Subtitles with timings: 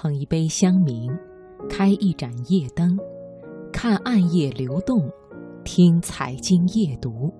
[0.00, 1.10] 捧一杯香茗，
[1.68, 2.96] 开一盏夜灯，
[3.72, 4.96] 看暗夜流动，
[5.64, 7.34] 听财经夜读。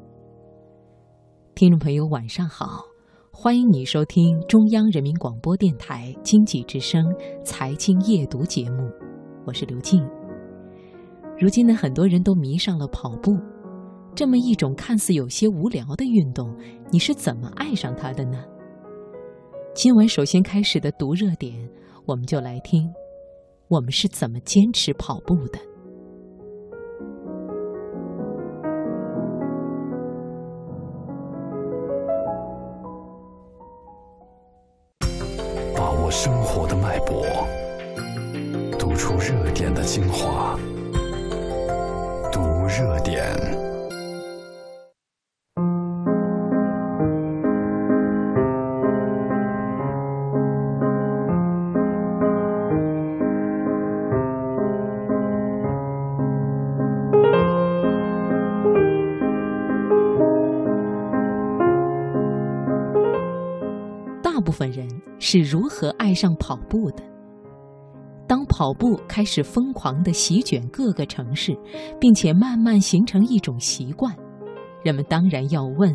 [1.55, 2.83] 听众朋友，晚上好，
[3.31, 7.05] 欢迎你收听中央人民广播电台经济之声
[7.45, 8.91] 《财经夜读》节目，
[9.47, 10.05] 我是刘静。
[11.39, 13.39] 如今呢，很多人都迷上了跑步，
[14.17, 16.53] 这么一种看似有些无聊的运动，
[16.91, 18.45] 你是怎么爱上它的呢？
[19.77, 21.55] 今晚首先开始的读热点，
[22.09, 22.91] 我们就来听，
[23.69, 25.59] 我们是怎么坚持跑步的。
[35.77, 37.27] 把握生活的脉搏，
[38.79, 40.59] 读出热点的精华，
[42.33, 43.48] 读热点。
[64.39, 67.03] 大部分人是如何爱上跑步的？
[68.29, 71.59] 当跑步开始疯狂地席卷各个城市，
[71.99, 74.15] 并且慢慢形成一种习惯，
[74.85, 75.93] 人们当然要问：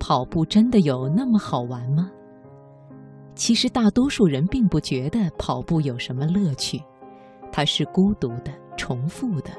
[0.00, 2.10] 跑步真的有那么好玩吗？
[3.36, 6.82] 其实，大多数人并不觉得跑步有什么乐趣，
[7.52, 9.52] 它是孤独的、重复的，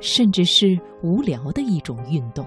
[0.00, 2.46] 甚至是无聊的一种运动。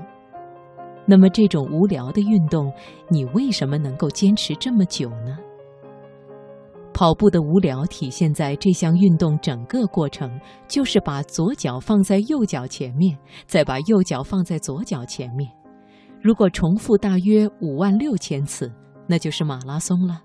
[1.05, 2.71] 那么，这种无聊的运动，
[3.09, 5.37] 你为什么能够坚持这么久呢？
[6.93, 10.31] 跑步的无聊体现在这项运动整个过程，
[10.67, 15.51] 就是把左脚放在右脚前面，再把右脚放在左脚前面。
[16.21, 18.71] 如果重复大约五万六千次，
[19.07, 20.21] 那就是马拉松了。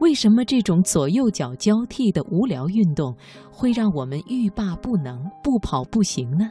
[0.00, 3.14] 为什么这种左右脚交替的无聊运动
[3.52, 6.50] 会让我们欲罢不能，不跑不行呢？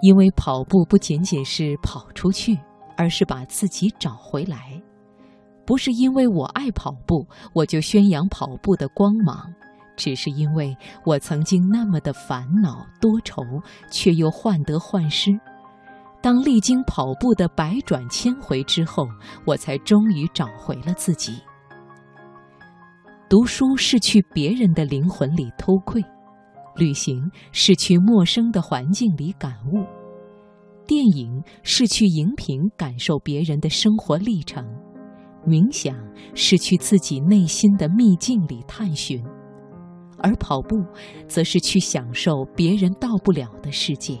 [0.00, 2.58] 因为跑步不仅仅是跑出去，
[2.96, 4.80] 而是把自己找回来。
[5.66, 9.54] 不是因为我爱跑步，我就宣扬跑步的光芒，
[9.96, 13.42] 只是因为我曾经那么的烦恼多愁，
[13.90, 15.30] 却又患得患失。
[16.22, 19.06] 当历经跑步的百转千回之后，
[19.46, 21.40] 我才终于找回了自己。
[23.28, 26.04] 读书是去别人的灵魂里偷窥。
[26.80, 29.84] 旅行是去陌生的环境里感悟，
[30.86, 34.64] 电影是去荧屏感受别人的生活历程，
[35.46, 35.94] 冥想
[36.34, 39.22] 是去自己内心的秘境里探寻，
[40.16, 40.82] 而跑步
[41.28, 44.18] 则是去享受别人到不了的世界。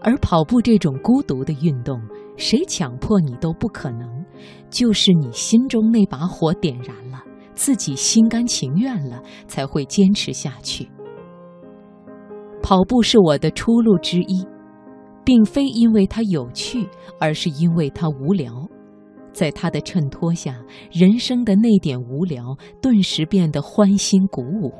[0.00, 2.00] 而跑步这种孤独的运动，
[2.38, 4.24] 谁强迫你都不可能，
[4.70, 7.25] 就是你心中那把火点燃了。
[7.56, 10.88] 自己心甘情愿了，才会坚持下去。
[12.62, 14.46] 跑步是我的出路之一，
[15.24, 16.86] 并非因为它有趣，
[17.18, 18.52] 而是因为它无聊。
[19.32, 20.56] 在它的衬托下，
[20.90, 24.72] 人生的那点无聊顿时变得欢欣鼓舞。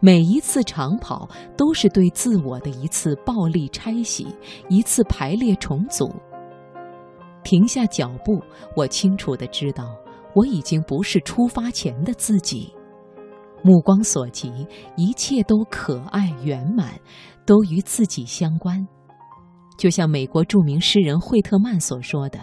[0.00, 4.26] 每一次长跑都是对自我的一次暴力拆洗，
[4.68, 6.12] 一次排列重组。
[7.42, 8.40] 停下脚步，
[8.76, 9.84] 我清楚的知道。
[10.34, 12.72] 我已经不是出发前的自己，
[13.62, 14.66] 目光所及，
[14.96, 16.98] 一切都可爱圆满，
[17.44, 18.86] 都与自己相关。
[19.76, 22.38] 就像美国著名诗人惠特曼所说的：“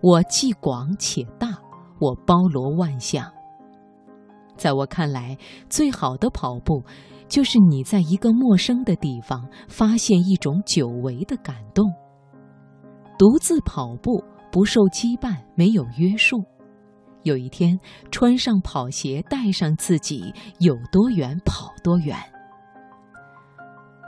[0.00, 1.48] 我既广且大，
[2.00, 3.30] 我包罗万象。”
[4.56, 5.36] 在我看来，
[5.68, 6.82] 最好的跑步，
[7.28, 11.84] 就是你在一个陌生的地方发现一种久违的感动。
[13.18, 16.42] 独自跑步，不受羁绊，没有约束。
[17.26, 17.76] 有一天，
[18.12, 22.16] 穿上跑鞋，带上自己，有多远跑多远。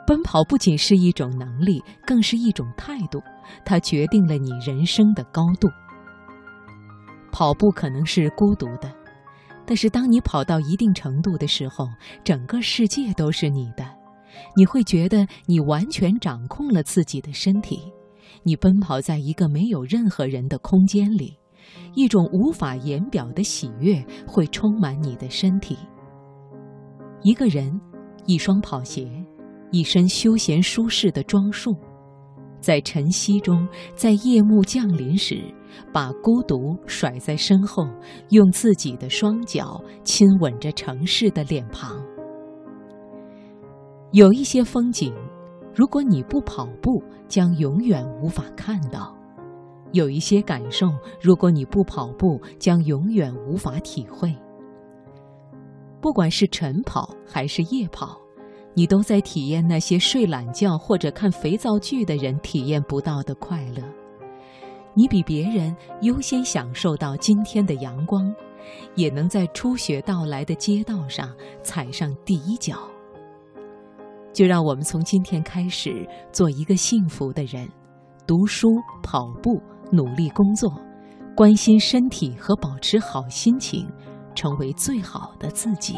[0.07, 3.21] 奔跑不仅是一种能力，更是一种态度，
[3.65, 5.69] 它决定了你人生的高度。
[7.33, 8.89] 跑步可能是孤独的，
[9.67, 11.89] 但是当你跑到一定程度的时候，
[12.23, 13.85] 整个世界都是你的，
[14.57, 17.93] 你会觉得你完全掌控了自己的身体，
[18.45, 21.37] 你奔跑在一个没有任何人的空间里。
[21.95, 25.77] 一种无法言表的喜悦会充满你的身体。
[27.23, 27.81] 一个人，
[28.27, 29.11] 一双跑鞋，
[29.71, 31.75] 一身休闲舒适的装束，
[32.61, 33.67] 在晨曦中，
[33.97, 35.43] 在夜幕降临时，
[35.93, 37.89] 把孤独甩在身后，
[38.31, 42.01] 用自己的双脚亲吻着城市的脸庞。
[44.13, 45.13] 有一些风景，
[45.75, 49.18] 如果你不跑步，将永远无法看到。
[49.93, 54.35] 有一些感受，如果你不跑步，将永远无法体会。
[56.01, 58.21] 不管是晨跑还是夜跑，
[58.75, 63.83] 你都在体验那些睡懒觉或者看肥皂剧的人体验不到的快乐。
[64.95, 68.35] 你比别人优先享受到今天的阳光，
[68.95, 71.33] 也能在初雪到来的街道上
[71.63, 72.77] 踩上第一脚。
[74.33, 77.69] 就让我们从今天开始做一个幸福的人，
[78.27, 78.69] 读书、
[79.03, 80.73] 跑步、努力工作，
[81.35, 83.89] 关心身体和保持好心情，
[84.35, 85.97] 成为最好的自己。